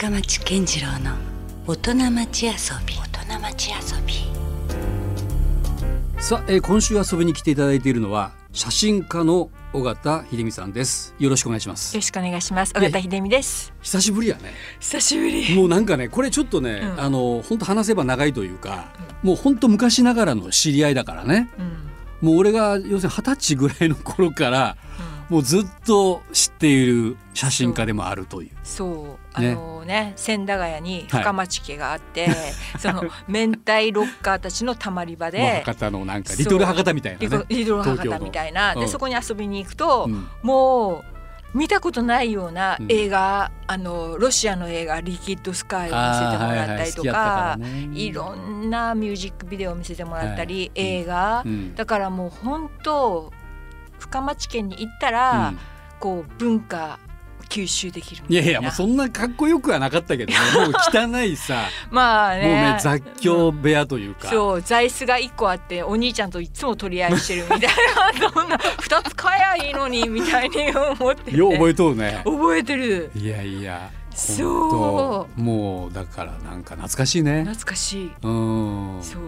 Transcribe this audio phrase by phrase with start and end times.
[0.00, 1.16] 深町健次郎の
[1.66, 2.52] 大人町遊
[2.86, 2.94] び。
[2.94, 4.14] 大人町遊び。
[6.22, 11.16] さあ、えー今週遊びに来ていただいているのは写真家の尾形秀美さんです。
[11.18, 11.96] よろしくお願いします。
[11.96, 12.72] よろしくお願いします。
[12.76, 13.72] 尾形秀美です。
[13.82, 14.52] 久しぶりやね。
[14.78, 15.56] 久しぶり。
[15.56, 17.00] もうなんかねこれちょっとね、うん。
[17.00, 18.92] あの本当話せば長いというか、
[19.24, 21.50] もう本当昔ながらの知り合いだからね。
[21.58, 22.28] うん。
[22.28, 24.76] もう俺が要するに二十歳ぐらいの頃から
[25.28, 28.50] もうずっと知っている写真家でもあるという。
[28.64, 29.18] そう。
[29.34, 31.22] あねのね千駄ヶ谷にはい。
[31.22, 32.28] 深町家があって、
[32.78, 35.62] その明太ロッカーたちのたまり場まあで。
[35.64, 40.28] 博多のなんかリトル博多みたいなリねトリトル博多みたいな、うんでそこに遊びに行くと、うん。
[40.42, 41.04] もう
[41.54, 42.86] 見たことないようなうん。
[42.90, 47.58] 映画、あのロシアの映画「リキッドスカイ」を見せてもらったりと好きやったか、
[47.92, 50.86] いろんなミュージックビデオを見せてもらったり、はい。
[50.86, 51.74] 映画、うん。
[51.74, 53.32] だからもう本当
[54.08, 55.58] 深町県に行ったら、うん。
[56.00, 56.98] こう文化
[57.48, 60.38] 吸収できるいやいやもうそんなかっこよくはなかったけどね。
[60.54, 61.64] もう汚いさ。
[61.90, 62.42] まあね。
[62.42, 67.60] もうね雑居部屋というか、そう座椅子が一個あってお兄ちゃんといつも取り合いしてるみたい
[68.20, 68.30] な。
[68.30, 71.36] そんな二つ買えばいいのにみたいに思ってて。
[71.36, 72.20] よう覚えとうね。
[72.24, 73.10] 覚えてる。
[73.14, 75.40] いやいやそう。
[75.40, 77.44] もうだからなんか懐かしいね。
[77.44, 78.12] 懐かしい。
[78.22, 78.98] うん。
[79.02, 79.22] そう。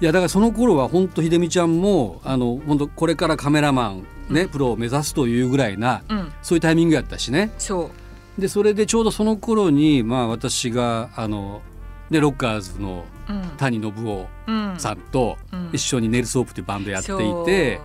[0.00, 6.32] いやだからその頃は本当秀美ちゃんもあの本当これからカメラマンね、プロを目指すというぐらいなうん。
[6.42, 7.50] そういうタイミングやったしね。
[7.58, 7.90] そ
[8.38, 8.40] う。
[8.40, 11.60] でそれでちょうどその頃にまあ私があの
[12.10, 13.42] でロッカーズのうん。
[13.56, 14.74] 谷信夫うん。
[14.78, 15.70] さんとうん。
[15.72, 17.46] 一緒にネルソープというバンドやっていそう。
[17.46, 17.80] て、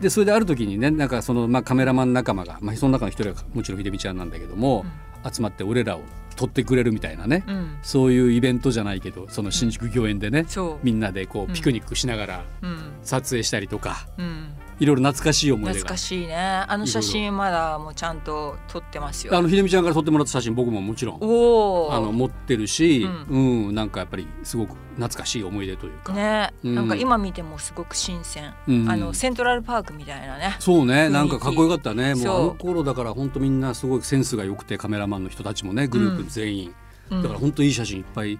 [0.00, 4.84] でそれである時にねなんかその、まあ、カメラマン仲間が、まあ、その中の一人がもちろん秀美ちゃんなんだけども、
[5.30, 6.00] 集まって俺らを
[6.36, 7.76] 撮ってくれるみたいなね、うん。
[7.82, 10.46] そういうイベントじゃないけどその新宿御苑でね、
[10.82, 11.52] みんなでこううん。
[11.52, 12.78] ピクニックしながらうん。
[13.02, 14.48] 撮影したりとか、うん
[14.80, 16.36] いろいろ懐かしい思い懐かしいね。
[16.36, 19.36] あの写真まだもうちゃんと撮ってますよ。
[19.36, 21.16] あの秀美ちゃんから撮ってもらった写真僕ももちろん。
[21.16, 26.74] あの持ってるし、ううんなんかやっぱりすごく懐かしい思い出というか、ね、うん。
[26.74, 28.90] なんか今見てもすごく新鮮、うん。
[28.90, 32.14] あのセントラルパークみたいなねそうねなんかかっこよかったね。
[32.14, 36.74] もうあの頃だから本当みんなすごいセンスが良くてカメラマンの人たちもねグループ全員、
[37.10, 37.22] うん。
[37.22, 38.38] だから本当いい写真いっぱい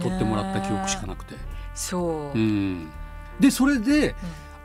[0.00, 1.34] 撮ってもらった記憶しかなくて、
[1.74, 2.90] そう、うん、
[3.40, 4.14] でそれで、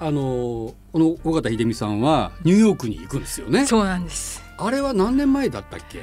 [0.03, 3.67] あのこの尾形秀美さんはニューヨークに行くんですよね。
[3.67, 4.43] そうなんです。
[4.57, 6.01] あれは何年前だったっけ？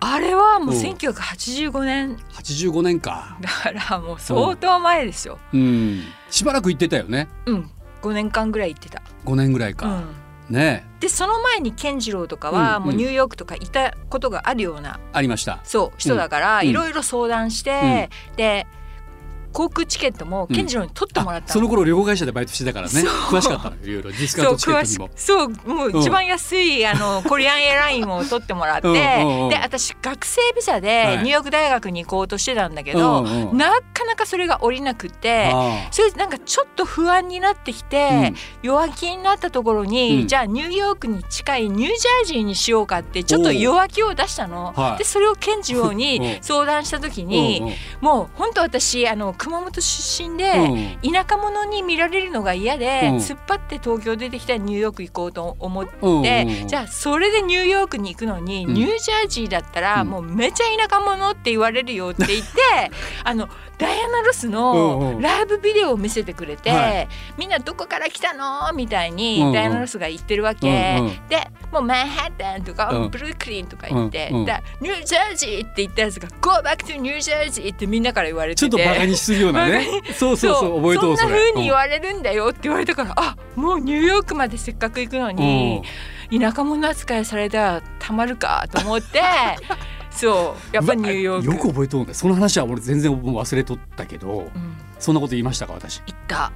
[0.00, 0.80] あれはもううん。
[0.80, 2.16] 1985年。
[2.32, 3.38] 85年か。
[3.40, 5.38] だからもう相当前ですよ。
[5.54, 6.02] うん。
[6.28, 7.28] しばらく行ってたよね。
[7.46, 7.70] うん。
[8.02, 10.04] 5年間ぐらい行ってた、5年ぐらいうか、ん、
[10.48, 10.86] ね。
[11.00, 15.60] でその前に健次郎とかはうんもうニューヨークとかいたことがあるような、ありました。
[15.64, 16.66] そう人だからうん。
[16.66, 18.66] いろいろ相談して、で
[19.52, 21.50] 航空チケットも健次郎に取ってもらったの。
[21.50, 23.02] あその頃旅行会社でバイトしてたからね。
[23.02, 25.08] 詳しかったのよいろいろディスカウントチケットにも。
[25.08, 29.48] くそうもう一番安い、あの コリアンエアラインを取ってもらってうんうんうん。
[29.50, 30.80] で私学生ビザはい。
[30.82, 38.32] でニューヨーク大学に行こうとしてたんだけど、うんうんなかなかそれが降りなくってあそれでなんかちょっと不安になってきて、
[38.62, 40.28] 弱気になったところに、うん。
[40.28, 44.72] じゃあニューヨークに近いニュージャージーにしようかってちょっと弱気を出したの。
[44.74, 44.98] はい。
[44.98, 47.70] でそれを健次郎うにん相談した時あに、うんう。
[47.70, 50.52] んもう本当私あの熊本出身で。
[51.02, 51.12] うん。
[51.12, 53.16] 田舎者に見られるのが嫌で、うん。
[53.16, 56.68] 突っ張って東京出てきたらニューヨーク行こうと思って、うんうんうん。
[56.68, 58.74] じゃあそれでニューヨークに行くのに、うん。
[58.74, 62.50] ニュージャージーだったら、うんもうめちゃ田舎者って言われるよって言って
[63.24, 63.48] あの
[63.78, 65.20] ダイアナ・ロスうんうのん。
[65.22, 67.08] ライブビデオを見せてくれて、はい
[67.38, 68.72] みんなどこから来たの？
[68.74, 69.52] みたいに、うんうん。
[69.54, 70.68] ダイアナ・ロスが言ってるわけ、
[70.98, 71.28] うんうん。
[71.28, 71.38] で
[71.72, 73.10] もうマンハッタンとか、うん。
[73.10, 74.46] ブルックリンとか言って、うんうん。
[74.46, 78.70] だニュージャージーって言ったやつが「Go back to New Jersey」ってみんなから言われてて。
[78.70, 79.86] ちょっとバカにするようなね。
[80.14, 85.82] そうそうそう覚えとうそんな風に言わわれるんだよって言われたから、あもうニューヨークまでせっかく行くのに、
[86.30, 89.20] 田舎者扱いされたらたまるかと思って
[90.10, 91.46] そうやっぱニューヨーク。
[91.46, 92.14] よく覚えとうね。
[92.14, 96.02] その話は俺全然忘れとったけどうん、そんなこと言いましたか私？
[96.06, 96.52] 行った。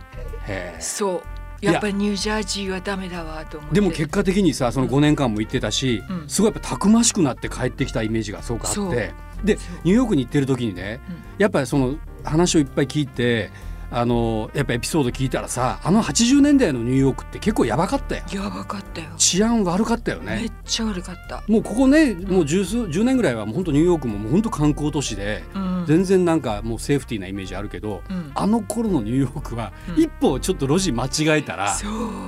[0.79, 1.23] そ
[1.63, 1.67] う。
[1.67, 1.79] や。
[1.79, 3.75] っぱりニュージャージーはダメだわと思って。
[3.77, 6.29] でも結果的にさその5年間も行ってたし、うん。
[6.29, 9.15] すごいやっぱたくましくなって帰ってきたイメージがすごくあって。
[9.45, 11.17] でニューヨークに行ってる時にね、うん。
[11.39, 13.51] やっぱりその話をいっぱい聞いて
[13.91, 19.09] あのやっぱエピソード聞いたらさあの80年代のニューヨークって結構やばかったよやばかったよ。
[19.17, 20.37] 治安悪かったよね。
[20.37, 25.85] めっちゃ悪かった、もうここねもう十数10年ぐらいはもう本当ニューヨークももう本当観光都市で、うん。
[25.87, 28.33] 全然なんかもうセーフティーなイメージあるけど、うん。
[28.35, 30.03] あの頃のニューヨークはうん。
[30.03, 31.73] 一歩ちょっと路地間違えたら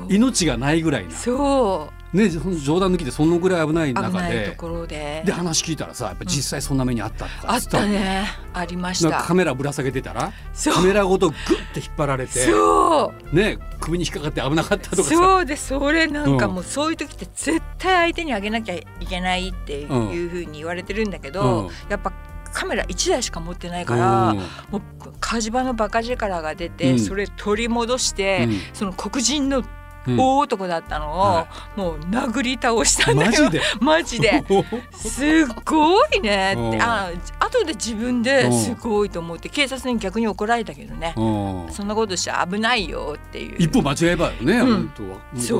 [0.08, 1.10] 命がないぐらいな。
[1.10, 4.56] そうね冗談抜きでそのぐらい危ない危中で
[4.88, 5.22] で。
[5.26, 8.26] で話聞いたらさやっぱ実際そんな目にあったとかあったね。
[8.52, 9.22] ありました。
[9.22, 10.32] カメラぶら下げてたら
[10.72, 12.46] カメラごとグッて引っ張られて。
[12.46, 13.36] そう。
[13.36, 15.14] ね首に引っかかって危なかったとかさ。
[15.14, 16.54] そうでそれなんかうん。
[16.54, 21.70] もうそういう時って絶対相手にあげなきゃいけないっていうふうに言われてるんだけど、うん。
[21.88, 22.12] やっぱ
[22.52, 24.34] カメラ1台しか持ってないから
[24.70, 24.82] もう
[25.20, 26.98] 火事場のバカ力が出て、うん。
[26.98, 28.60] それ取り戻して、うん。
[28.72, 29.66] その黒人のうん
[30.06, 33.30] 大男だったのを、はもう殴り倒したんだよ。
[33.30, 33.60] マジで？
[33.80, 34.44] マジで。
[34.92, 35.26] すっ
[35.64, 36.54] ごいね。
[36.54, 36.70] っうん。
[36.72, 37.10] てあ
[37.40, 38.52] 後で自分でうん。
[38.52, 41.14] すごいと思って警察に逆に怒られたけどね。
[41.16, 41.72] うん。
[41.72, 43.56] そんなことしちゃ危ないよっていう。
[43.58, 44.66] 一歩間違えばよね、うん。
[44.66, 45.02] 本当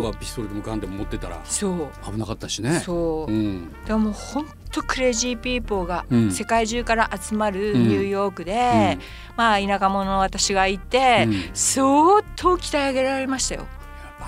[0.04, 0.12] は。
[0.14, 1.40] ピストルでもガンでも持ってたら。
[1.44, 1.88] そう。
[2.04, 2.80] 危なかったしね。
[2.80, 3.72] そう、うん。
[3.84, 6.30] でも本当 crazy people がうん。
[6.30, 7.88] 世界中から集まるうん。
[7.88, 8.98] ニューヨークで、
[9.36, 11.50] まあ田舎者の私がいて、うん。
[11.54, 13.66] 相当鍛え上げられましたよ。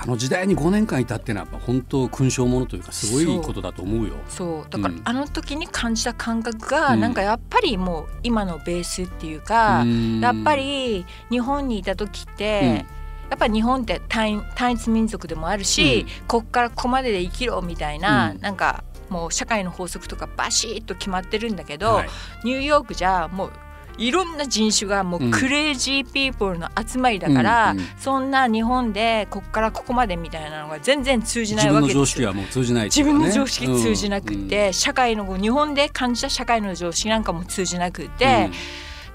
[0.00, 4.14] あの時代に5年間いたってのはやっぱ本当勲章ものというかすごいことだと思うよ。
[4.28, 4.70] そう。
[4.70, 5.02] だから、うん。
[5.04, 7.00] あの時に感じた感覚が、うん。
[7.00, 10.20] なんかやっぱりもう今のベースっていうか、うん。
[10.20, 12.86] やっぱり日本にいた時って、
[13.28, 18.40] やっぱり日本って単単一民族でもあるし、こっからここまでで生きろみたいな、うん。
[18.40, 22.08] なんかもう社会の法則とかバシッと決まってるんだけど、はい。
[22.44, 23.52] ニューヨークじゃもう
[23.98, 25.30] いろんな人種がもううん。
[25.30, 32.00] crazy people の集まりだから、うんうんそんな日本でこっからここまでみたいなのが全然通じな自分のいわけですよ。
[32.04, 38.50] 常識はもう通じないってい自分の常識通じなくって、社会の日本で感じた社会の常識なんかも通じなくって、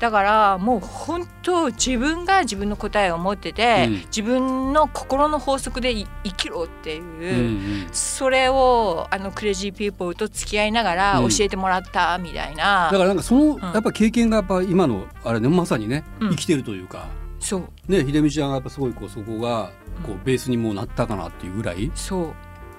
[0.04, 3.94] だからもう本当自分が自分の答えを持ってて、うん。
[4.08, 7.88] 自分の心の法則でい生きろっていう、うんうん。
[7.94, 11.30] それをあの crazy people と付き合いながらうん。
[11.30, 13.60] 教えてもらったみたいな、だからなんかそのん。
[13.60, 16.30] やっぱ経験がやっぱ今のあれねまさにねうん。
[16.32, 17.08] 生きてるというか、
[17.40, 17.62] そう。
[17.88, 19.72] ね秀美ちゃんがやっぱすごいこうそこが
[20.06, 21.90] こうベースにもうなったかなっていうぐらい。
[21.96, 22.34] そ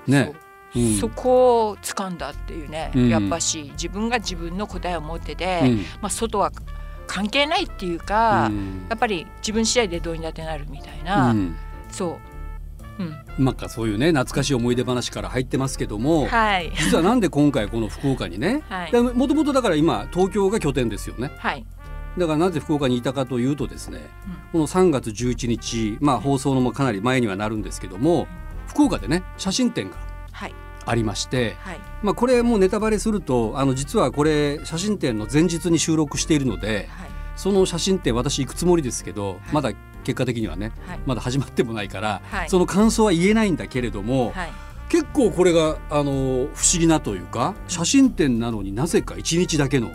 [0.06, 0.10] う。
[0.10, 0.34] ね。
[0.74, 0.82] そう。
[0.82, 0.96] うん。
[0.96, 3.08] そこを掴んだっていうね、うん。
[3.08, 5.76] やっぱし自分が自分の答えを持ってて、うん。
[6.02, 6.52] まあ、外は
[7.06, 8.86] 関係ないっていうか、うん。
[8.88, 11.56] やっぱり自分次第でどうにだってなるみたいな、うん。
[11.90, 12.18] そ
[12.98, 16.72] う、うん、なんかそういうね懐かしい思い出話から入ってますけども、はい。
[16.76, 18.92] 実はなんで今回この福岡にねはい。
[18.92, 21.32] もともとだから今東京が拠点ですよね。
[21.38, 21.64] はい、
[22.18, 24.00] だからなぜ福岡にいたかというとですね、
[24.52, 28.26] この3月11日、まあ、放送のもかなり前にはなるんですけども
[28.68, 30.13] 福岡でね写真展がはい
[30.86, 31.80] ありまして、はい。
[32.02, 37.10] まあ、これもうネタバレするとあの実はこれ写真展の前日に収録しているのではい。
[37.36, 39.72] その写真展私行くつもりですけど、まだ
[40.04, 41.00] 結果的にはねはい。
[41.06, 42.50] まだ始まってもないから、はい。
[42.50, 44.52] その感想は言えないんだけれども、はい。
[44.88, 49.94] 結構これがあの不思議なというか写真展なのになぜか1日だけのうん。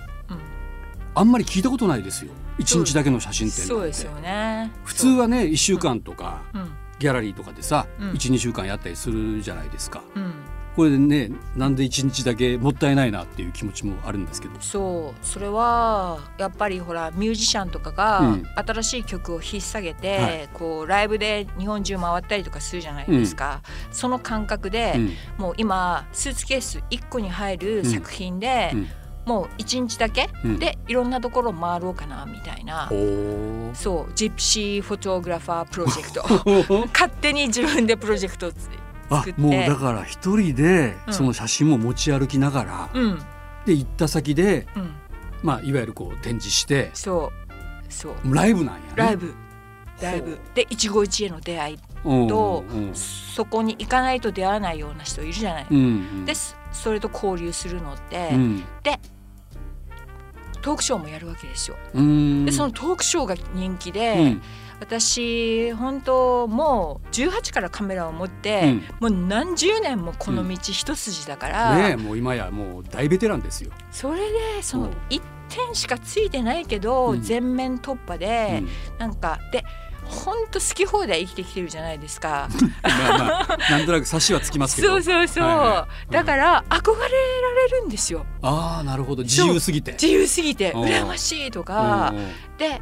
[1.15, 2.31] あんまり聞いたことないですよ。
[2.59, 4.71] 1日だけの写真展ですよね。
[4.83, 6.71] 普通はね1週間とかうん。
[6.99, 8.11] ギャラリーとかでさ、うん。
[8.11, 10.01] 12週間やったりするじゃないですか。
[10.15, 10.33] うん
[10.79, 14.53] これでねなんで1日だけもったいないなっていう気持ちもあるんですけど。
[14.61, 15.25] そう。
[15.25, 18.43] それはやっぱりほらミュージシャンとかうがん。
[18.55, 20.49] 新しい曲を引っ提げて、はい。
[20.53, 23.61] こうライブで日本中回ったりとかするじゃないですか、
[23.91, 25.11] その感覚で、うん。
[25.37, 28.87] もう今スーツケース1個に入る作品で、うん。
[29.25, 30.59] もう1日だけ、うん。
[30.59, 33.75] でいろんなところ回ろうかなみたいな、おー。
[33.75, 34.13] そう。
[34.15, 38.53] ジプシーフォトグラファープロジェクト勝手に自分でプロジェクト
[39.09, 41.13] あもうだから一人でうん。
[41.13, 43.19] その写真も持ち歩きながら、うん。
[43.65, 44.91] で行った先で、うん。
[45.43, 47.31] まあ、いわゆるこう展示してそ
[47.87, 47.91] う。
[47.91, 48.33] そう。
[48.33, 48.85] ライブなんやね。
[48.95, 49.33] ライブ。
[50.01, 50.37] ライブ。
[50.53, 52.91] で一期一会の出会いうんとうん。
[52.93, 56.25] そこに行かないと出会わないような人いるじゃない、うんうん。
[56.25, 58.63] でそそれと交流するのって、うん。
[60.61, 61.77] トークショーもやるわけですよ。
[61.93, 62.45] うん。
[62.45, 64.41] でそのトークショーが人気うで、ん
[64.79, 73.71] 私本当もう18からカメラを持って、もう何十年もこの道一筋だから、ねえもう今やもう大ベテランですよ。
[73.91, 79.63] それでそのうん一点しかついてないけど、うん全面突破で、うんなんかで
[80.05, 82.49] 本当好き放題生きてきてるじゃないですか。
[82.81, 84.87] まあまあなんとなく差しはつきますけど。
[84.93, 89.91] そうそうそう、はいはいだから憧れられるんですよああなるほど自由すぎて。
[89.91, 92.81] 自由すぎてうん羨ましいとかうんうんで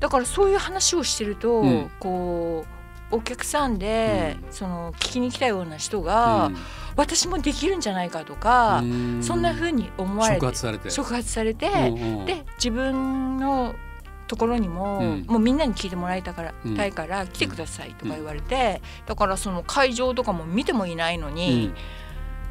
[0.00, 1.90] だからそういう話をしてると、うん。
[2.00, 2.64] こ
[3.10, 6.50] うお客さんで、うその聞きに来たような人が、
[6.96, 9.22] 私もできるんじゃないかとか、うん。
[9.22, 10.90] そんな風に思われて触発されて。
[10.90, 12.26] 触発されて、うんうん。
[12.26, 13.74] で自分の
[14.26, 15.24] ところにも、うん。
[15.26, 16.76] もうみんなに聞いてもらいたから、うん。
[16.76, 21.72] たいから来てくださいとか言われて、だからその会場とかも見てもいないのに、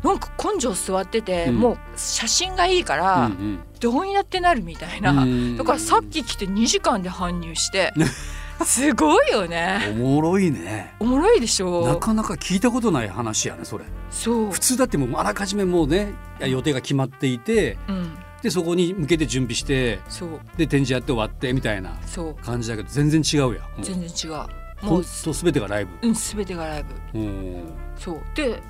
[0.04, 1.56] なんか根性座ってて、うん。
[1.56, 5.58] もう写真がいいから、うんどうにだってなるみたいな、うん。
[5.58, 7.94] だからさっき来て2時間で搬入して
[8.66, 9.80] すごいよね。
[9.92, 10.94] おもろいね。
[11.00, 11.86] おもろいでしょ。
[11.86, 13.84] なかなか聞いたことない話やねそれ。
[14.10, 14.52] そう。
[14.52, 18.18] 普通だってもうあらかじめもうね予定が決まっていてうん。
[18.42, 20.30] でそこに向けて準備してそう。
[20.58, 22.44] で展示やって終わってみたいなそう。
[22.44, 24.32] 感じだけど全然違うや全然違う。
[24.32, 24.48] も
[24.90, 25.92] ほうんと全てがライブ。
[26.08, 27.20] うん全てがライブ。
[27.20, 27.64] うん。
[27.98, 28.22] そう。
[28.36, 28.62] で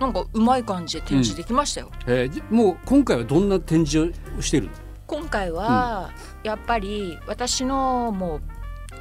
[0.00, 4.72] なんかうまい感じで展示できましたよ、えーじもう今回はどんな展示をしてるの？
[5.06, 6.10] 今回は
[6.42, 8.40] やっぱり私のもう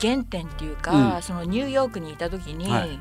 [0.01, 1.21] 原点っていうか、うん。
[1.21, 2.99] そのニューヨークにいた時に、はい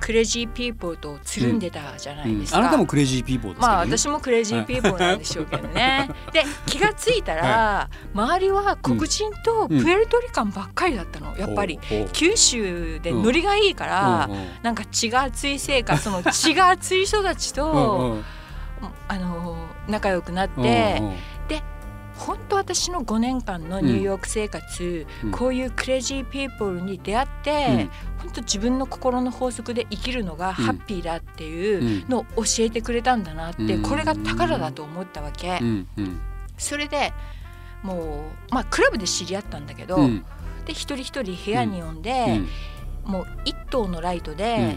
[0.00, 2.58] crazy people とつるんでたじゃないですか。
[2.58, 2.64] うん。
[2.64, 6.10] あなたも crazy people ね、まあ私も crazy people なんでしょうけどね。
[6.32, 11.78] で気がついたら、周りは黒人とプエルトリカンばっかりだったのやっぱり。
[12.12, 14.38] 九州でノリがいいから、うん。
[14.38, 14.48] うん。
[14.62, 18.24] なんか血が熱いせいか その血が熱い人たちと、うんうん。
[19.08, 19.56] あの
[19.88, 21.16] 仲良くなって、うんうん
[22.18, 25.30] 本当私の5年間のニューヨーク生活、うん。
[25.30, 27.90] こういう crazy people に出会って、うん。
[28.18, 33.82] 本当自分の心の法則で生きるのがハッピーだっていうのを教えてくれたんだなって、うん。
[33.82, 35.60] これが宝だと思ったわけ、
[36.56, 37.12] それで
[37.82, 40.24] もうまあクラブで知り合ったんだけど、うん。
[40.66, 42.40] で一人一人部屋に呼んで、
[43.04, 44.76] もう一灯のライトで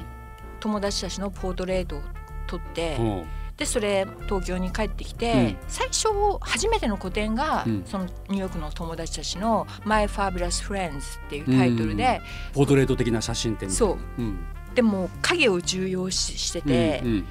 [0.60, 2.02] 友達たちのポートレートを
[2.48, 3.04] 撮って、う。
[3.04, 5.58] んでそれ東京に帰ってきて、うん。
[5.68, 6.08] 最初
[6.40, 7.84] 初めての個展が、うん。
[7.86, 12.22] そのニューヨークの友達たちの「My Fabulous Friends」っていうタイトルで、
[12.54, 13.98] ポートレート的な写真展そう。
[14.18, 14.40] うん。
[14.74, 17.26] でも影を重要視してて、うん。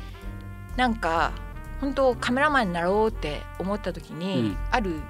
[0.77, 1.33] なんか
[1.81, 4.57] 本当カメラマンになろうって思った時に、うん。
[4.71, 5.01] ある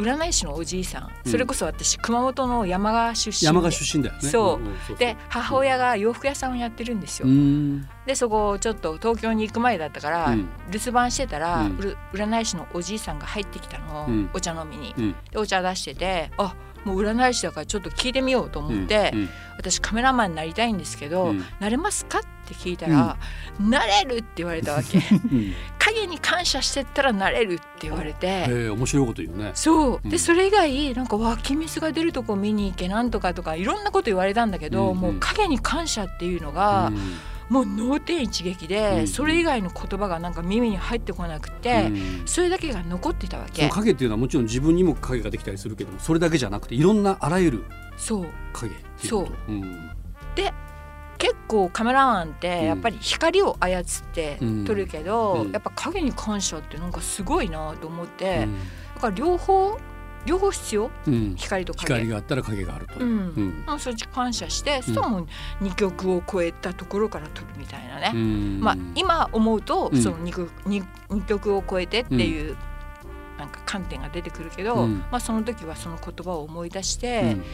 [0.00, 1.30] 占い師のおじいさん、うん。
[1.30, 3.46] それこそ私熊本の山川出身で。
[3.46, 4.28] 山鹿出身だよね。
[4.28, 4.92] そう。
[4.92, 7.28] んで母親が洋服屋さんをやってるんですよ。
[7.28, 7.88] うん。
[8.06, 10.48] でそこちょっと東京に行く前だったから、うん。
[10.70, 11.68] 留守番してたら、
[12.12, 14.30] 占い師のおじいさんが入ってきたの、うん。
[14.32, 15.14] お茶飲みに。
[15.36, 16.54] お茶出しててあ
[16.84, 19.28] もう占い師だからちょっと聞いてみようと思って、うん。
[19.58, 21.44] 私カメラマンになりたいんですけど、うん。
[21.60, 22.20] なれますか？
[22.20, 23.18] って聞いたら、
[23.60, 24.98] なれるって言われたわけ。
[24.98, 25.00] う
[25.34, 25.54] ん
[25.92, 28.26] 影に感謝してったらなれるって言われて。
[28.26, 29.50] へえ面白いこと言うね。
[29.54, 30.00] そう。
[30.02, 30.10] うん。
[30.10, 34.96] でそれ以外なんか湧き水が出るとこ見に行けなんとかとかいろんなこと言われたんだけど、うんうん。
[34.98, 37.00] もう影に感謝っていうのが、うん
[37.50, 43.68] もう脳天一撃で、うんそれ以外の言葉がなんか耳に入ってこなくて、うんそれだけが残ってたわけ。
[43.68, 47.64] 影っていうのはもちろん自分にも影ができたりするけどもそれだけじゃなくていろんなあらゆる
[47.96, 49.90] そう影っていうそううん
[51.20, 54.64] 結構カメラマンってやっぱり光を操ってうん。
[54.64, 55.52] 撮るけど、うん。
[55.52, 58.58] やっぱ影に感謝ってなんかすごいなと思って、うん。
[58.94, 59.78] だから両方
[60.26, 60.90] 両方必要？
[61.06, 61.34] うん。
[61.36, 61.94] 光と影。
[61.94, 63.00] 光があったら影があると。
[63.00, 63.10] うん。
[63.10, 63.64] うん。
[63.66, 65.26] まあそっち感謝して、そしたらもう
[65.62, 68.60] 2曲を超えたところから撮るみたいなね、うん。
[68.60, 70.02] まあ今思うと、うん。
[70.02, 72.56] その 2, 曲二二曲を超えてっていう、
[73.38, 74.98] なんか観点が出てくるけど、うん。
[75.10, 77.44] まあその時はその言葉を思い出しうて、ん。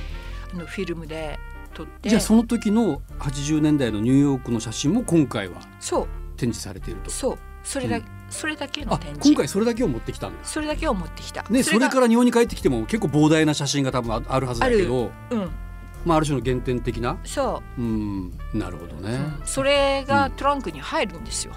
[0.53, 1.41] あのフィルムで
[1.76, 2.09] 撮って。
[2.09, 6.09] じゃあその時の80年代のニューヨークの写真も今回はそう。
[6.37, 7.11] 展示されていると。
[7.11, 7.38] そう。
[7.62, 8.04] それだ、うん。
[8.30, 9.28] それだけのあ展示。
[9.28, 10.38] 今回それだけを持ってきたんだ。
[10.42, 15.50] それだけを持ってきた、ね、それがから日本に帰ってきても結構膨大な写真が多分ああるはずだけどうん。
[16.04, 17.18] まあ、ある種の原点的な？
[17.25, 17.83] そう。
[17.83, 18.33] ん。
[18.54, 19.42] なるほどう、ね、う。
[19.42, 21.52] んそれがトランクに入るんですよ、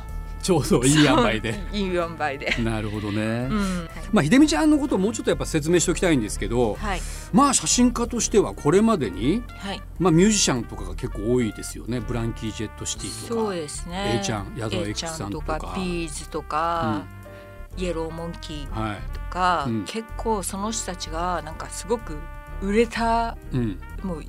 [0.50, 1.60] ちょうどいい塩梅で。
[1.72, 3.90] いい塩梅で、なるほどね、うん。
[4.12, 7.02] まあ秀美ちゃんのことをもうちょっとやっぱ説明しておきたいんですけどはい。
[7.32, 9.82] まあ写真家としてはこれまでに、はい。
[10.00, 12.00] まあ、ミュージシャンとかが結構多いですよね。
[12.00, 13.42] ブランキー・ジェット・シティとか。
[13.42, 14.20] そうですね。
[14.22, 15.74] A ちゃん矢沢ちゃさんとか。
[15.76, 17.04] ビーズとか、
[17.78, 18.98] イエローモンキーはい。
[19.14, 19.84] とか、うん。
[19.86, 22.18] 結構その人たちがなんかすごく
[22.62, 24.24] 売れたうん、もう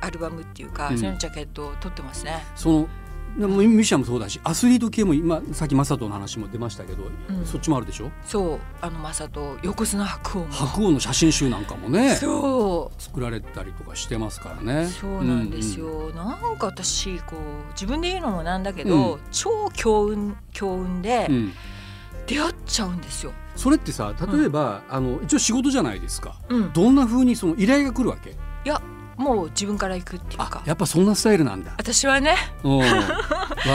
[0.00, 0.98] アルバムっていうか、うん。
[0.98, 2.44] そのジャケットを撮ってますね。
[2.56, 2.88] その
[3.36, 7.46] ミュージシャンもそうだしアスリート系も今さっきマサトの話も出ましたけど、うん。
[7.46, 8.10] そっちもあるでしょ？
[8.24, 12.16] そうあのマサと横綱白鵬も白鵬の写真集なんかもね。
[12.16, 14.86] そ作られたりとかしてますからうね。
[14.86, 16.16] そうなんですよ、うんうん。
[16.16, 19.20] なんか私こう自分で言うのもなんだけど、うん。
[19.30, 21.52] 超強運強運でうん。
[22.26, 23.32] 出会っちゃうんですよ。
[23.56, 26.36] それってさ例えば、あの一応仕事じゃないですか。
[26.48, 28.30] うん、どんな風にその依頼が来るわけ？
[28.30, 28.34] い
[28.64, 28.80] や
[29.20, 31.74] もう自分から行くっていうあかやっぱそんなスタイルなんだ。
[31.76, 32.36] 私はね。
[32.64, 32.68] う。
[32.68, 32.86] ん わ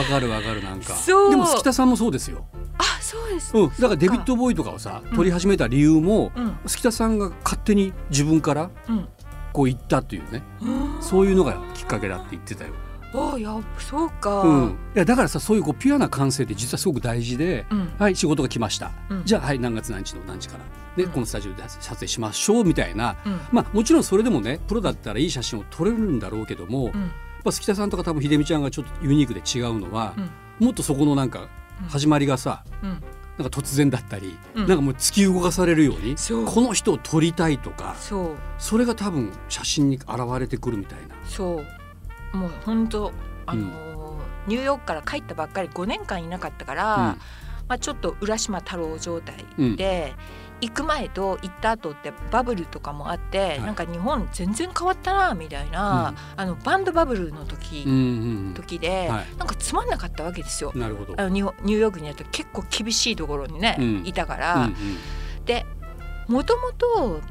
[0.09, 0.95] かるわかるなんか。
[0.95, 1.29] そう。
[1.29, 2.45] でも月田さんもそうですよ、
[2.79, 5.15] あそうです、うん、だからデビッド・ボーイとかをさうん。
[5.15, 6.57] 撮り始めた理由も、うん。
[6.65, 9.07] 月田さんが勝手に自分からうん。
[9.53, 10.41] こう言ったというね。
[10.61, 10.97] うん。
[10.99, 12.71] そういうのがきっかけだって言ってたよ。
[13.15, 17.93] あやっぱそうか、うん、いやだからさそういうこうピュアな感性って実はすごく大事で、うん。
[17.97, 19.25] はい仕事が来ました、うん。
[19.25, 20.63] じゃあはい何月何日の何時から。
[20.95, 21.11] で、うん。
[21.11, 23.39] このスタジオで撮影しましょうみたいな、うん。
[23.51, 26.93] まあもちろんそれでもねプロだったらいい写真を撮れるんだろうけども、うん。
[26.93, 30.15] まあ、月田さんとか多分秀美ちゃんがちょっとユニークで違うのは、
[30.59, 31.47] もっとそこのなんか
[31.81, 31.87] うん。
[31.89, 32.89] 始まりがさ、うん。
[33.37, 34.67] なんか突然だったり、うん。
[34.67, 37.95] なんかもう突き動かされるようにこの人を撮りたいとか
[38.57, 41.15] それが多分写真に現れてくるみたいな。
[41.25, 41.65] そう
[42.35, 43.11] もう本当
[43.45, 43.95] あのー
[44.47, 47.17] ニューヨークから帰ったばっかり5年間いなかったから、ま
[47.69, 49.43] あ、ちょっと浦島太郎状態
[49.75, 50.13] で、
[50.61, 53.61] 行く前と行った後ってバブルとかもあって、い。
[53.61, 59.25] なんか日本全然変わったなみたいな、あのバンドバブルの時、うんうん時で、はい。
[59.37, 60.71] なんかつまんなかったわけですよ。
[60.73, 60.81] うん、。
[60.81, 61.15] なるほど。
[61.17, 64.03] あのニューヨークにやったら結構厳しいところにね、うん。
[64.05, 64.69] いたかうんら、
[66.27, 67.21] もともと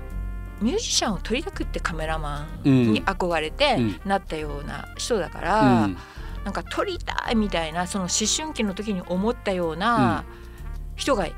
[0.61, 5.97] ミュージシャンを撮りたくってカメラマンに憧れてなったような人だから、うん、
[6.45, 10.25] なんか撮りたいみたいなその思春期の時に思ったような
[10.97, 11.29] 人が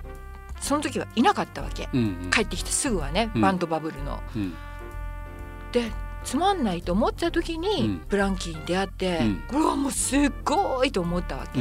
[0.61, 4.21] その時はいなかったわけ、うんうん、帰ってきてすぐはねバンドバブルの。
[4.35, 4.55] うん、
[5.73, 5.91] で
[6.25, 11.61] つまんないと思った時にブランキーに出会って、これはもうすっごいと思ったわけ。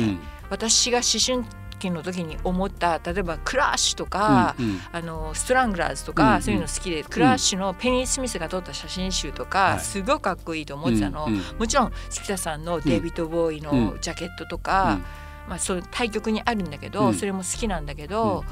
[0.49, 1.45] 私が思春
[1.85, 14.99] 期の時に思った例えばクラッシュとか、うんうん、あのストラングラーズとか、うんうん、そういうの好きでクラッシュのペニー・スミスが撮った写真集とか、すごいかっこいいと思ってたの、うんうん、もちろん月田さんのデイビッド・ボーイのジャケットとか、
[15.47, 18.43] まあ、そういう対極にあるんだけど、それも好きなんだけど、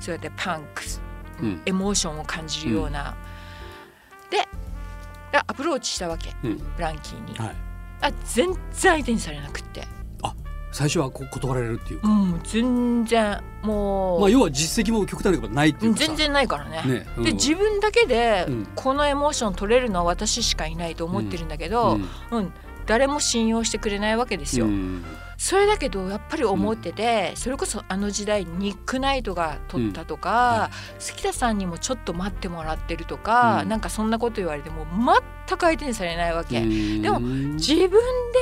[0.00, 0.82] そうやってパンク、
[1.66, 3.16] エモーションを感じるような。
[4.30, 4.46] で
[5.46, 7.38] アプローチしたわけ、ブランキーに。
[7.38, 7.56] はい、
[8.02, 9.86] あ全然相手にされなくって。
[10.72, 21.98] 最初はこ断られるっていうか、うん、全然もう、まあ、要は実績も極端なことないっていう全然ないからね、ねうん、で自分だけでこのエモーション取れるのは私しかいないと思ってるんだけど、
[22.30, 22.52] うん、うん、
[22.86, 24.66] 誰も信用してくれないわけですよ。
[25.42, 30.60] それだけどやっぱり思ってて、うん、それこそあの時代ニック・ナイトが撮ったとか、うん。
[30.60, 30.70] はい、
[31.00, 34.86] 月田さんにもちょっと待ってもらってるとか、うん、なんかそんなこと言われても
[35.48, 37.98] 全く相手にされないわけ、でも自分で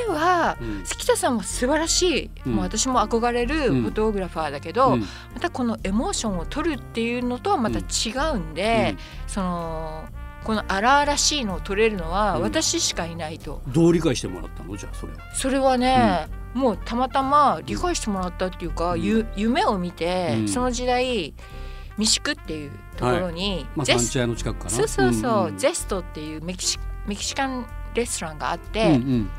[0.09, 5.07] は、月田さんは素晴らしい、もう私も憧れるフォトグラファーだけど、ま
[5.39, 10.05] たこのエモーションを撮るっていうのとはまた違うんで、その。
[10.43, 14.75] この荒々しいのを取れるのは私しかいないと、うん、どう理解してもらったの？
[14.75, 15.19] じゃあそれは。
[15.35, 21.33] それはね、うん、もうたまたま理解してもらったっていうか、うん、夢を見て、その時代
[21.97, 23.67] 三宿っていうところに、はい。
[23.75, 24.69] まあ、サンチャの近くかな？
[24.71, 29.29] そうそうそう、うんうん、ゼストっていうメキシメキシカンレストランがあって、うんうん。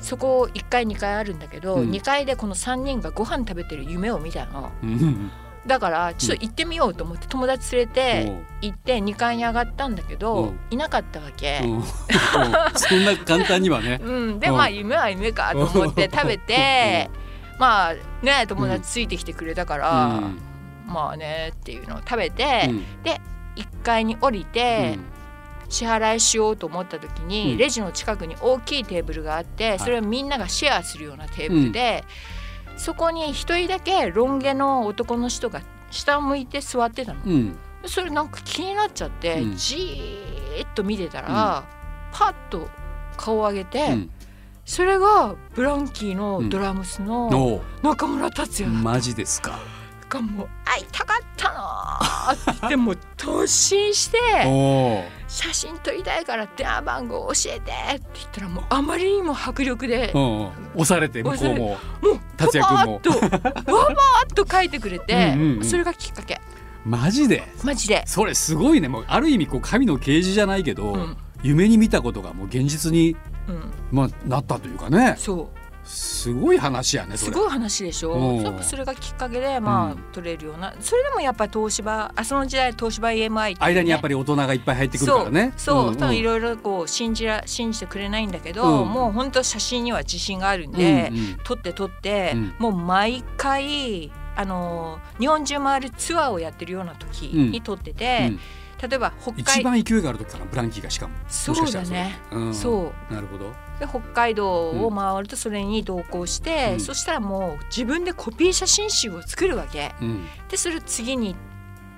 [0.00, 4.70] そこ1階2階あるんだけど、うん、2階でこの3人がご飯食べてる夢を見たの。
[4.82, 5.30] うん
[5.66, 8.32] だからちょっと行ってみようと思って友達連れて
[8.62, 11.60] 行って2階に上がったんだけどいなかったわけ。
[12.74, 13.98] そんな簡単にはね。
[14.02, 17.10] うん、でまあ夢は夢かと思って食べて
[17.58, 20.20] まあね友達ついてきてくれたから、
[20.86, 22.70] まあねっていうのを食べて、
[23.02, 23.20] で
[23.56, 24.98] 1階に降りて。
[25.68, 32.04] 支払いしようと思った時に、レジの近くに大きいテーブルがあってそれをみんながシェアするようなテーブルで、
[32.76, 41.64] そこに一人だけロン毛の男の人が下を向いて座ってたの、うん、それなんか気になっちゃって、うん、じーっと見てたら、うん、
[42.12, 42.68] パッと
[43.16, 44.08] 顔を上げて、
[44.66, 49.58] それがブランキーのドラムスの中村達也だった、マジですか
[50.08, 54.18] かもう会いたかったな って言っても突進して
[55.28, 61.54] 写真撮りたいから電話番号教えてって言ったらもうあまりにも迫力で押されて向こうも。
[61.56, 61.78] もう
[62.36, 63.00] 達也君も。
[63.04, 66.40] ババーッと書いてくれてうん、それがきっかけ。
[66.84, 67.42] マジで？
[67.64, 68.04] マジで。
[68.06, 68.88] それすごいね。
[68.88, 73.16] もうある意味こう神の啓示じゃないけど、うん、夢に見たことがもう現実に、
[73.48, 75.16] うん、まあ、なったというかね。
[75.18, 78.40] そうすごい話やねすごい話でしょ？
[78.58, 80.74] うそれがきっかけでまあ、うん、取れるような。
[80.80, 85.52] それでもやっぱり東芝あその時代東芝 EMI って、ね、間にやっぱり大人がいっぱい入ってくるからね。
[85.56, 98.32] そうそう、いろいろこう信じら信じてくれないんだけど、うん、もう本当写真には自信があるんで、うんうん、撮って撮って、うん、もう毎回あの日本中回るツアーをやってるような時に撮ってて、
[98.82, 101.14] 例えば北海一番勢いがある時かなブランキーがしかも。
[101.28, 102.18] そうだね、
[102.52, 103.14] そう。
[103.14, 111.36] なるほどで北海道を回るとそれに同行して、うん、そしたらもう自分でコピー写真集を作るわけ、うん、でそれを次に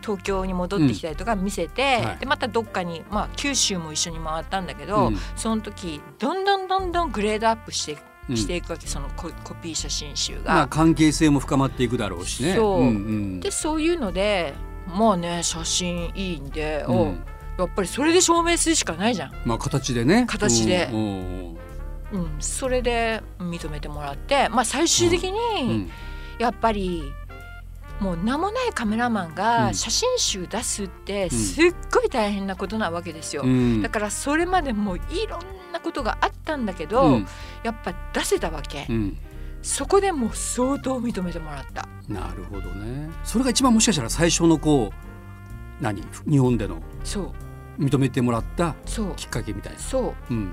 [0.01, 2.07] 東京に戻ってきたりとか見せて、うん。
[2.07, 7.99] はい、でまたどっかに、まあ、九州も一緒に回ったんだけど、その時どんどんどんどんグレードアップして
[8.37, 12.55] していくわけ、そのココピー写真集が、まあ、関係性も深まっていくだろうしね。
[12.55, 14.55] そう、うんうん、でそういうので
[14.87, 17.25] まあね写真いいんで、うん、
[17.59, 19.33] やっぱりそれで証明するしかないじゃん。
[19.45, 20.27] まあ形でね。
[20.29, 21.57] 形で、うん、
[22.39, 25.91] それで認めてもらって、まあ、最終的に
[26.39, 27.03] やっぱり
[28.01, 35.41] もう名もないカメラマンが写真集出すってすっごい大変なことなわけですよ、うん、だからそれまでもいろん
[35.73, 37.27] なことがあったんだけど、うん、
[37.65, 39.19] やっぱ出せたわけ、うん、
[39.63, 41.89] そこでもう相当認めてもらった。
[42.09, 43.11] なるほどね。
[43.25, 46.03] それが一番もしかしたら最初のこう何？
[46.27, 47.35] 日本でのそ
[47.79, 47.83] う。
[47.83, 48.75] 認めてもらった
[49.17, 49.79] きっかけみたいな。
[49.79, 50.51] そう、うん、うん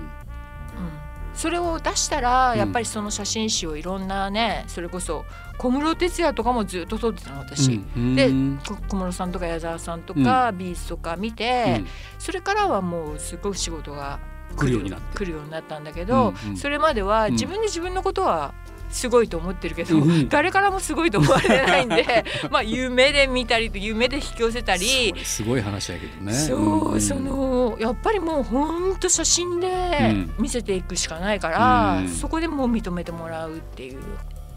[1.35, 5.25] それを出したらやっぱりその写真集をいろんなねそれこそ
[5.57, 7.81] 小室哲哉とかもずっと撮ってたの私。
[7.95, 8.29] うん、で
[8.67, 11.81] 小室さんとか矢沢さんとか、ビーズとか見て、
[12.19, 14.19] それからはもうすごく仕事が
[14.57, 15.17] 来るようになって。
[15.17, 18.53] 来るようになったんだけど、それまでは自分で自分のことは
[18.89, 20.29] すごいと思ってるけど、うんうん。
[20.29, 25.13] 誰からもすごいと思われてないんで まあ夢で見たり夢で引き寄せたり。
[25.23, 26.33] すごい話だけどね。
[26.33, 30.33] そう、んそのやっぱりもうほんと写真でうん。
[30.39, 33.99] 見せていくしかないから、うんそこでもう認めてもらうっていう。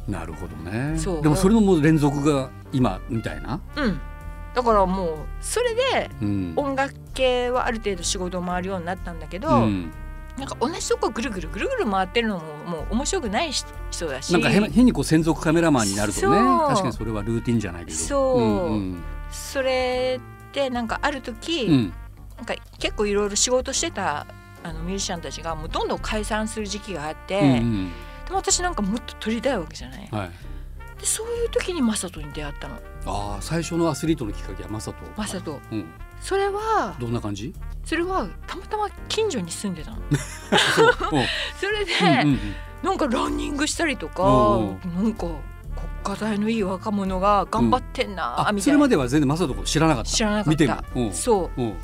[0.07, 0.99] なるほどね。
[1.23, 4.01] でもそれのもう連続が今みたいな、うん、
[4.55, 6.53] だからもうそれでうん。
[6.57, 9.91] 音楽系はある程度仕事を回るようになったんだけど、うん
[10.38, 14.33] なんか同じとこぐるぐるぐるぐる回ってるのももう面白くない人だし。
[14.33, 16.38] なんか変変にこう専属カメラマンになるとね。
[16.68, 17.96] 確かにそれはルーティンじゃないけど。
[17.96, 18.72] そう。
[18.72, 20.20] うんそれ
[20.53, 21.74] でなんかある時、うん。
[21.74, 21.92] うん
[22.37, 24.24] なんか結構いろいろ仕事してた
[24.62, 27.90] あのミュージシャンたちがもうどんどん解散する時期があって、うん
[28.27, 30.09] でも私なんかもっと撮りたいわけじゃない。
[30.11, 30.31] うんはい。
[31.01, 32.77] でそういう時にマサトに出会ったの。
[33.07, 35.61] ああ最初のアスリートのきっかけはマサトマサト。
[35.72, 35.85] うん
[36.20, 37.54] それはどんな感じ？
[37.85, 39.98] それはたまたま近所に住んでたの。
[41.59, 42.38] それで、うんうんうん。
[42.83, 45.26] なんかランニングしたりとか、うんなんか
[46.04, 48.62] 国家大のいい若者が頑張ってんな、あみたいな。
[48.62, 50.11] それまでは全然マサトのこと知らなかった？
[50.11, 50.85] 知らなかった。
[51.12, 51.62] そう。
[51.62, 51.76] うん。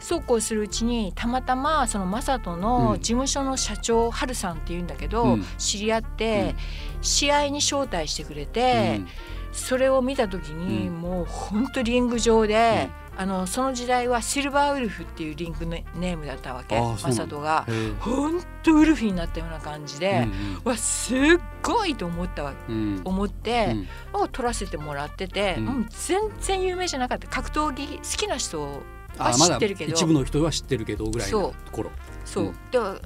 [0.00, 2.60] そうこうするうちにたまたまそのマサトうん。
[2.60, 5.46] の事務所の社長ハルさんっていうんだけど、うん。
[5.58, 6.56] 知り合って、
[7.00, 9.08] 試合に招待してくれうて、ん。
[9.52, 11.00] それを見た時に、うん。
[11.00, 16.76] もう本当リング上で、あのその時代はシルバーウルフっていうリングネネームだったわけ。
[16.76, 17.06] あーそうなんだ。
[17.08, 17.66] マサトが
[18.00, 20.26] 本当ウルフになったような感じで、
[20.64, 20.70] うん。
[20.70, 21.18] わすっ
[21.62, 22.74] ごいと思ったわうん。
[22.74, 23.76] うん思って、
[24.14, 24.20] うん。
[24.22, 25.66] を撮らせてもらってて、うん。
[25.66, 28.82] うん全然有名じゃなかった格闘技好きな人
[29.18, 29.92] は知ってるけど。
[29.92, 31.90] 一部の人は知ってるけどぐらいの頃
[32.24, 32.54] そう、うん。
[32.70, 32.96] では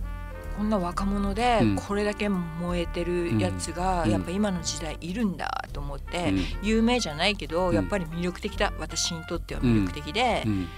[0.56, 1.76] こんな若者でうん。
[1.76, 4.10] これだけ燃えてるやつがうん。
[4.10, 6.44] やっぱ今の時代いるんだと思って、うん。
[6.62, 7.74] 有名じゃないけどうん。
[7.74, 8.72] やっぱり魅力的だ。
[8.78, 10.68] 私にとっては魅力的で、うん。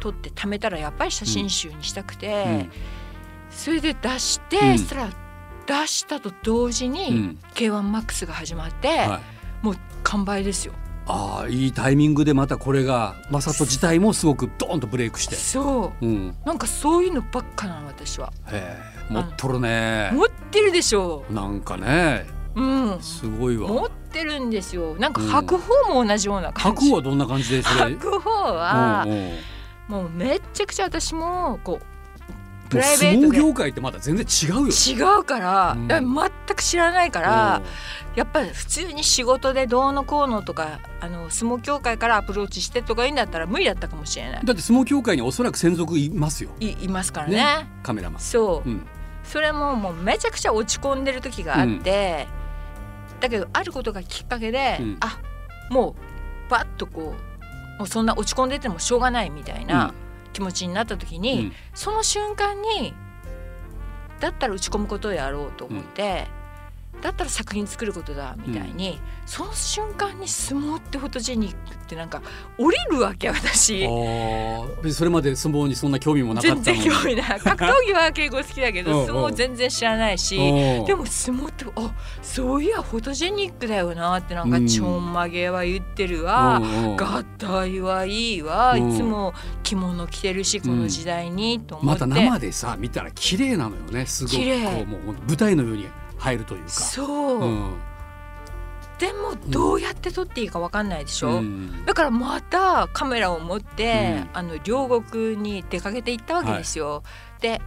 [0.00, 2.72] 撮って貯めたらやっぱり写真集にしたくて、うん。
[3.50, 4.78] それで出して、うん。
[4.78, 5.10] そしたら
[5.64, 9.20] 出したと同時うにん K1MAX が始まって、は
[9.62, 9.64] い。
[9.64, 10.74] もう完売ですよ。
[11.06, 18.32] ああいいタイミングでまたこれがマサト自体もすごくドーンとブレイクしてそううんなんかそういうのばっかなの私は。
[18.50, 18.78] へ
[19.10, 22.60] え持っとるね持ってるでしょなんかねう。
[22.62, 23.00] うん。
[23.02, 24.94] すごい持わってるんですよ。
[24.94, 26.80] なんかうん白鵬も同じような感じ。
[26.82, 27.94] 白鵬はどんな感じでそれ？
[27.96, 29.30] 白鵬はうんうん
[29.88, 31.86] もうめっちゃくちゃ私もこう
[32.72, 33.38] プライベ相撲ートで。
[33.38, 34.68] 業界ってまだ全然違うよ。
[34.68, 35.88] 違うから、うん。
[35.88, 37.62] 全く知らないから、
[38.16, 44.44] やっぱり普通に仕事でどうのこうのとかあの相撲協会からアプローチしてとか言うんだったら無理だったかもしれない。
[44.44, 46.50] だって相撲協会におそらく専属いますよ。
[46.60, 47.36] いいますからね。
[47.36, 47.68] ね。
[47.82, 48.20] カメラマン。
[48.20, 48.86] そう、うん。
[49.24, 52.26] それももうめちゃくちゃ落ち込んでる時があって、
[53.20, 54.96] だけどあることがきっかけで、うん。
[55.00, 55.18] あ
[55.70, 55.94] も
[56.48, 57.14] うバッとこ
[57.78, 59.94] うもうそんな落ち込んでてもしょうがないみたいな
[60.32, 61.52] 気持ちになった時に、うん。
[61.74, 62.94] その瞬間に
[64.20, 66.28] だったら打ち込むことをやろうと思って、
[67.02, 72.22] だったら作品作ることだみたいに、その瞬間に相撲ってフォトジェニックってなんか
[72.56, 73.84] 降りるわけ私。
[74.92, 79.06] それまで相撲にそんな興味もなかったの全に然興味ない格闘技は結構好きだけうんうん。
[79.06, 84.66] ど相撲全然知らないしでも相撲ってあそういやフォトジェニックだよなってなんかうん。
[84.68, 86.58] ちょんまげは言ってるわ。
[86.62, 86.96] うんうん。
[86.96, 88.74] 合体はいいわ。
[88.74, 88.92] うん。
[88.92, 89.34] いつも
[89.64, 92.06] 着物着てるしこの時代にと思って。
[92.06, 94.36] また生でさ見たら綺麗なのよねすごく。
[94.36, 94.64] 綺麗。
[94.64, 95.88] こうもう舞台のように
[96.22, 96.70] 入るというか。
[96.70, 97.80] そう、うん。
[98.98, 101.84] でもどうやって撮っていいかわかんないでしょ、うん。
[101.84, 104.28] だからまたカメラを持って、うん。
[104.32, 107.02] あの両国に出かけて行ったわけですよ。
[107.40, 107.60] で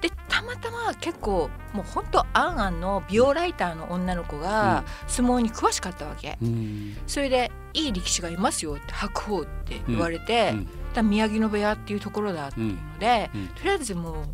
[0.00, 6.38] でたまたま結構もう本当あんあんの美容ライターの女の子が相撲に詳しかったわけ。
[6.40, 6.96] うん。
[7.06, 10.54] それで「いい力士がいますよ」って白鵬って言われて、
[10.94, 11.10] うん。
[11.10, 13.40] 宮城野部屋っていうところだっていうので、うん。
[13.42, 13.48] うん。
[13.48, 14.24] とりあえずもう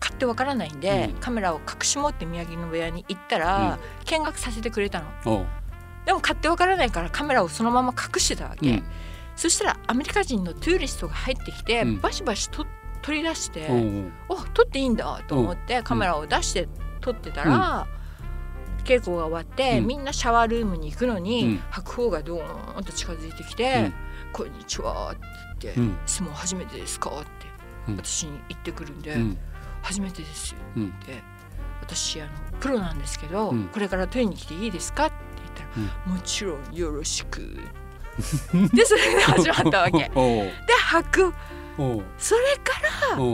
[0.00, 1.20] 買ってわからないんで、うん。
[1.20, 5.46] カメラを隠し持って宮城野部屋に行ったら、見学させてくれたの。
[6.06, 8.84] でも買ってわからないからカメラをそのまま隠してたわけ、うん。
[9.36, 12.00] そしたらアメリカ人のトゥーリストが入ってきて、うん。
[12.00, 12.66] バシバシと
[13.02, 13.68] 取り出して、
[14.28, 16.68] おうお撮っていいんだと思ってカメラを出して
[17.00, 17.86] 撮ってたら、
[18.84, 19.86] 稽古が終わって、うん。
[19.86, 21.62] みんなシャワールームに行くのに、うん。
[21.70, 23.92] 白鵬がドーンと近づいてきて
[24.32, 25.20] 「こんにちは」って
[25.60, 27.28] 言って、うん相撲初めてですか?」って
[27.88, 27.96] うん。
[27.96, 29.38] 私に言ってくるんで「うん
[29.82, 30.82] 初めてです」ってうん。
[31.06, 31.22] 言って
[31.82, 33.64] 「私あのプロなんですけど、うん。
[33.68, 37.40] これから取りに来ていいですか?」って言ったら「もちろんよろしく」
[38.74, 39.98] でそれで始まったわけ。
[39.98, 40.10] で
[40.90, 41.32] 白
[42.18, 42.80] それか
[43.12, 43.24] らど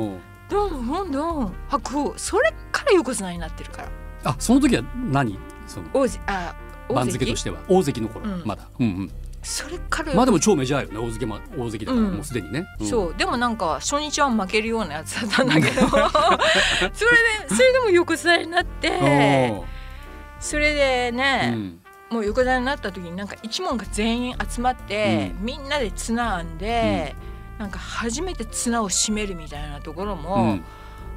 [0.71, 3.89] んどんどん白鵬それから横綱になってるから。
[4.25, 5.39] あその時は何？
[5.67, 6.55] その王子あ
[6.89, 7.59] 大番付としては。
[7.69, 8.43] 大関の頃うん。
[8.45, 8.69] まだ。
[8.79, 9.13] うんうん
[9.47, 12.15] それからまあでも超メジャーよね大関ま大関だからうん。
[12.15, 12.85] もうすでにね、ん。
[12.85, 13.15] そう。
[13.17, 15.87] でもなんか初日は負けるようなやつだったんだけど。
[15.87, 16.01] それ
[16.91, 19.63] でそれでも横綱になって
[20.41, 21.81] それでうね、ん。
[22.11, 27.15] もう横綱になった時になんか一門が全員集まって、うみんなで綱編んで、
[27.59, 30.59] なんか初めて綱を締めるみたいなところも、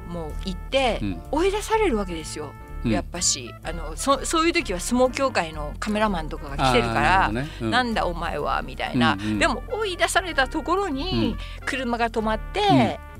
[0.08, 1.22] もう行って、うん。
[1.32, 2.52] 追い出されるわけですよ。
[2.84, 2.90] うん。
[2.90, 7.48] やっぱしあのそそういう時は相撲協会のカメラマンとかが来てるからるほどね。
[7.60, 7.70] うん。
[7.70, 9.38] なんだお前はみたいな、うんうん。
[9.38, 13.10] でも追い出されたところに車が止まって、うん。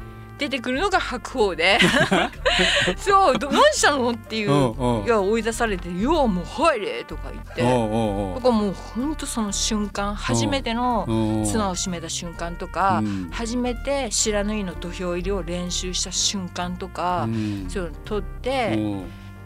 [0.40, 1.79] 出てくるのが白鵬で。
[2.96, 7.62] そうど何したのっていういや追い出されて「ようもう入れ」とか言って。
[7.62, 11.44] だからもうほんとその瞬間初めてのうん。
[11.44, 13.31] 綱を締めた瞬間とか、うん。
[13.31, 17.66] 初めて不知火の土俵入りを練習した瞬間とか、うん。
[17.68, 18.79] そういうの撮って、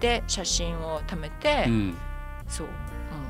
[0.04, 1.94] おうで写真を貯めて、うん
[2.46, 2.72] そう、うん、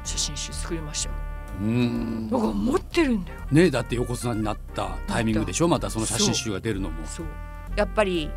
[0.05, 1.15] 写真集作りましたよ。
[1.61, 2.29] うん。
[2.29, 3.41] だから持ってるんだよ。
[3.53, 5.69] ねだって横綱になったタイミングでしょ？
[5.69, 7.07] またその写真集が出るのも。
[7.07, 7.27] そう。
[7.77, 8.29] やっぱり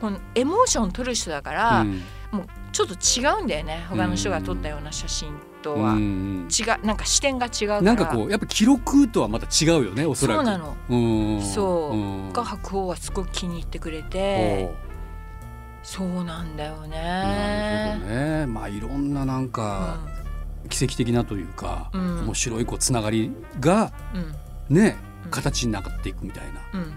[0.00, 2.02] このエモーション撮る人だから、うん。
[2.30, 3.84] もうちょっと違うんだよね。
[3.90, 6.48] 他の人が撮ったような写真とは、うん。
[6.48, 7.82] 違うなんか視点が違うから。
[7.82, 10.36] なんかこうやっぱ記録とはまた違うよねおそらく。
[10.36, 10.76] そうなの。
[10.88, 11.42] うん。
[11.42, 11.96] そう。
[11.96, 14.91] うんが白鵬はすごく気に入ってくれおてう
[15.82, 16.98] そうなんだよね。
[16.98, 18.46] なるほどね。
[18.46, 19.98] まあいろんななんか
[20.68, 22.20] 奇跡的なというか、うん。
[22.24, 24.20] 面白いこうつながりがうん。
[24.20, 24.34] うん
[24.76, 25.30] ねうん。
[25.30, 26.80] 形になっていくみたいな。
[26.80, 26.92] うん。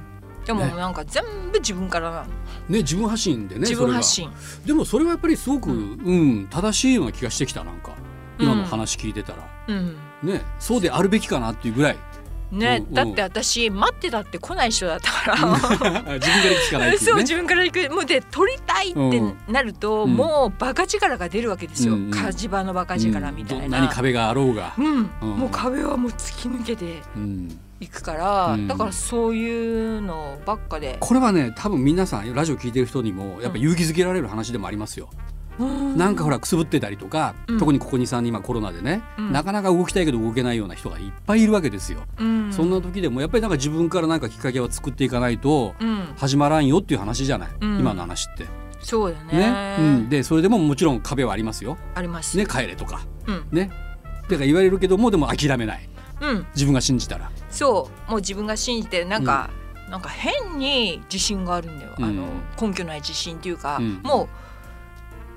[0.45, 0.73] でもね。
[0.75, 2.25] なんか全部自分からなの。
[2.69, 4.31] ね自分発信でね自分発信。
[4.65, 7.93] でもそれはやっぱりすごく、ううんん正しいような気がしてきたなんか。
[8.37, 9.97] 今の話聞いてたら、うん。
[10.21, 11.97] ねそうであるべきかなっていうぐらい
[12.51, 15.47] ね、だって私待ってたって来ない人だったから。
[15.57, 16.97] 自分から行くしかないね。
[16.99, 17.35] そうう自。
[17.35, 17.93] 分から行く。
[17.93, 20.15] もうで撮りたいってなると、うん。
[20.15, 22.11] もうバカ力が出るわけですよ、うんうん。
[22.11, 23.87] 火事場のバカ力みたいな、うん。
[23.89, 24.73] 壁があろうが。
[24.77, 25.09] うん。
[25.21, 25.29] うん。
[25.29, 27.59] もう壁はもう突き抜けてうん。
[27.79, 28.67] いくから、うん。
[28.67, 35.09] だからそういうのばっかで、これはね多分皆さんラジオ聞いてる人にもやっぱ勇気づけられる話でもありますよ。
[35.59, 37.59] なんかほらくすぶってたりとか、うん。
[37.59, 39.31] 特にここ23人今コロナでね、うん。
[39.31, 42.03] なかなか動きたいけど動けないような人がいっぱいいるわけですよ。
[42.17, 42.53] うん。
[42.53, 47.79] そんな時でもやっぱりなんか自分からなんかきっかけを作っていかないとうん、始まらんよっていう話じゃない、うん。
[47.79, 48.45] 今の話って。
[48.79, 49.39] そうだね。
[49.39, 49.75] ね。
[49.79, 51.77] うん、でそれでももちろん壁はありますよ。
[51.95, 53.01] ありますね帰れとか。
[53.27, 53.71] うん、ね。
[54.23, 55.89] だから言われるけどもでも諦めない。
[56.21, 57.29] うん、自分が信じたら。
[57.49, 58.11] そう。
[58.11, 59.49] もう自分が信じてなんか、
[59.89, 62.69] なんか変に自信があるんだよ、あのうん。
[62.69, 64.01] 根拠ない自信っていうか、うん。
[64.03, 64.27] もう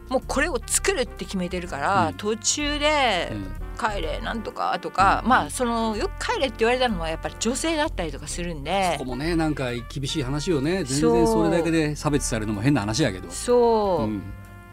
[0.08, 2.14] もうこれを作るって決めてるから、うん。
[2.14, 3.52] 途中でうん。
[3.78, 5.30] 帰れなんとかとか、うん。
[5.30, 10.84] まあそのよく帰れって言われたのはやっぱり女性だったりとかするんでそこもねなんか厳しい話よね。
[10.84, 13.30] 全然それだけで差別されるのも変な話やけど。
[13.30, 14.22] そう、うん。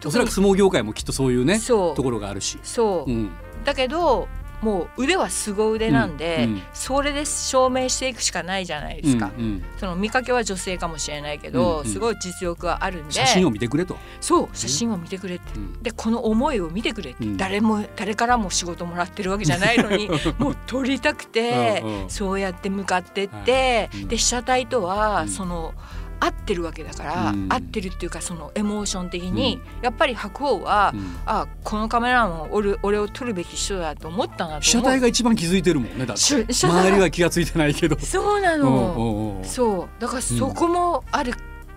[0.03, 1.95] おそらく相撲業界もきっとそういうねそう。
[1.95, 2.59] ところがあるし。
[2.63, 3.31] そう、うん。
[3.63, 4.27] だけど
[4.65, 6.61] もう腕は凄腕なんで、うんうん。
[6.73, 9.63] それで証明していくしかないじゃないですか、うんうん。
[9.77, 11.85] その見かけは女性かもしれないけど、うんうん。
[11.85, 13.11] すごい実力はあるんで。
[13.11, 13.95] 写真を見てくれと。
[14.19, 15.83] そう写真を見てくれって、うん。
[15.83, 17.37] でこの思いを見てくれって、うん。
[17.37, 25.29] 誰も誰からも仕事もらってるわけじゃないのに もう撮りたくて、そうやって向かってって、で被写体とは、うん。
[25.29, 25.75] その
[26.19, 27.47] 合ってるわけだから、うん。
[27.49, 31.17] 合ってるっていうかそのエモーション的に、やっぱり白鵬は、うん。
[31.25, 34.89] あこのカメラマンは俺俺を撮るべき人だと思ったな被と思う。
[34.89, 36.45] 写体が一番気づいてるもんねだって。
[36.53, 37.99] 周りは気がついてないけど。
[37.99, 39.45] そうなうんの、うんうん。
[39.45, 40.01] そう。
[40.01, 41.33] だからそこもある、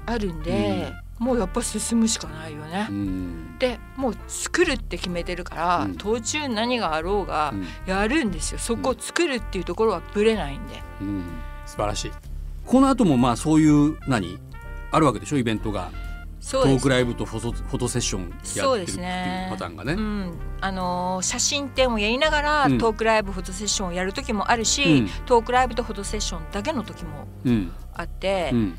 [0.06, 2.86] あるんで、もうやっぱ進むしかないよね。
[2.88, 3.58] うん。
[3.58, 5.96] でもう作るって決めてるから、うん。
[5.96, 7.66] 途中何があろうがうん。
[7.86, 8.58] やるんですよ。
[8.58, 11.24] そこを作るっていうところはぶれないんで、うん。
[11.66, 12.12] 素晴らしい。
[12.68, 14.38] この後もまあそういう何
[14.90, 15.90] あるわけでしょイベントが。
[16.38, 16.74] そうです。
[16.76, 18.22] トークライブとフォトフォトセッション
[18.56, 19.94] やってるっていうねパターンがね。
[19.94, 20.32] うん。
[20.60, 22.78] あのー写真展をやりながら、うん。
[22.78, 25.08] トークライブフォトセッションをやる時もあるし、うん。
[25.24, 27.72] トークライブとフォトセッションだけの時もうん。
[27.94, 28.78] あって、うん。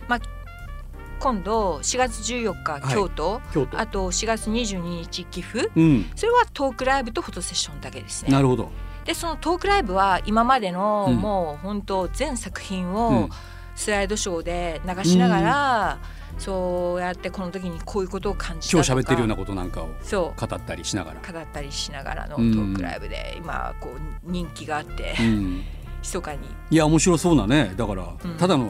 [1.20, 2.82] 今度4月14日はい。
[2.94, 3.80] 京都、京都。
[3.80, 5.70] あと4月22日岐阜。
[5.76, 6.06] うん。
[6.16, 8.32] それはトークライブとフォトセッションだけですね。
[8.32, 8.70] なるほど。
[9.06, 11.16] でそのトークライブは今までの、うん。
[11.18, 13.30] もう本当全作品うをん
[13.80, 16.00] スライドショーで流しながら、
[16.38, 21.32] そうやってこの時にこういうことを感じた今日喋ってるようなことなんかを語ったりしながら。
[21.32, 22.52] 語ったりしながらのトうん。
[22.74, 25.64] ークライブで、今こう人気があってうん。
[26.02, 26.40] 密かに。
[26.70, 27.74] いや面白そうなね。
[27.78, 28.36] だから、うん。
[28.36, 28.70] ただの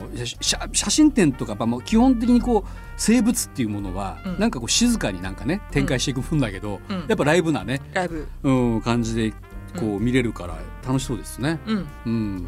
[0.72, 4.40] 写真展とかやっぱもう基本的にこう生物っていうものは、うん。
[4.40, 7.06] なんかこう静かになんかね展開していく分だけど、うん。
[7.08, 8.28] やっぱライブなね、ライブ。
[8.44, 9.34] うん、感じで
[9.76, 11.60] こう見れるから楽しそうですね。
[11.66, 11.88] うん、うん。
[12.06, 12.48] うん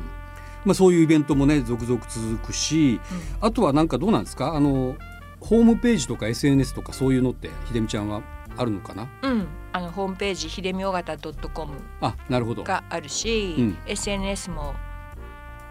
[0.66, 3.00] まあ、そういうイベントもね続々続くし
[3.40, 4.56] あとはなんかどうなんですか？
[4.56, 4.96] あの
[5.40, 8.22] ホームページとか SNS とかそういうのって秀美ちゃんは
[8.58, 9.08] あるのかな？
[9.24, 9.48] うん。
[9.74, 12.64] あのホームページひでみおがた .com あなるほど。
[12.64, 13.78] があるし、うん。
[13.88, 14.76] SNS も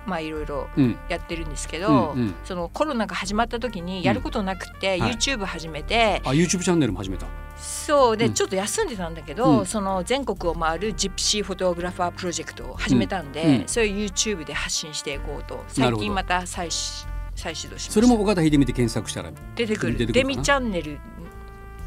[0.06, 0.98] まあいろいろうん。
[1.08, 2.34] やってるんですけど、うんうん。
[2.44, 5.12] そのコロナが始まった時にやることなくて、はい。
[5.12, 7.26] YouTube 始めて、あ YouTube チャンネルも始めた。
[7.56, 8.34] そうで、うん。
[8.34, 9.66] ちょっと休んでたんだけど、うん。
[9.66, 13.54] その全国を回るジプシーフォトグラファープロジェクトを始めたんで、うん。
[13.60, 15.64] うんそれを YouTube で発信していこうと。
[15.68, 17.06] 最近また再し
[17.40, 20.06] 再始動しましたそれも緒方秀美で検索したら、出てくる。
[20.06, 20.98] デミチャンネル、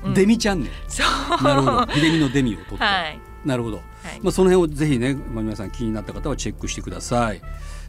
[0.04, 0.14] うん。
[0.14, 0.74] デミチャンネル。
[0.88, 1.04] そ
[1.40, 1.44] う。
[1.44, 1.94] なるほど。
[1.94, 3.86] 秀美のデミを取って、はい、なるほど、はい。
[4.22, 7.42] まあ、その辺をぜひね、まあ、皆さん気になった方はチェックしてください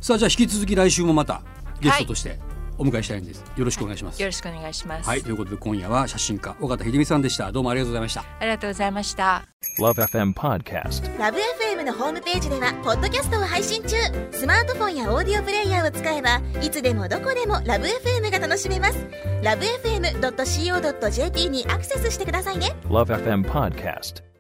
[0.04, 1.40] さあじゃあ引き続き来週もまた
[1.80, 2.38] ゲストとして
[2.76, 4.20] お迎えしたいんです、よろしくお願いします。
[4.20, 5.22] よろしくお願いします、はい。
[5.22, 7.50] ということで今夜は写真家尾形秀美さんでした。
[7.50, 8.20] どうもありがとうございました。
[8.20, 9.48] ありがとうございました。
[9.78, 11.18] Love FM Podcast.
[11.18, 13.96] ラブ f m のホームページではポッドキャストを配信中。
[14.30, 19.06] スマートフォンやオーディオプレイヤーを使えばいつでもどこでもラブ f m が楽しめます。
[19.42, 22.76] ラブ FM.co.jp にアクセスしてくださいね。
[22.90, 24.33] Love FM Podcast.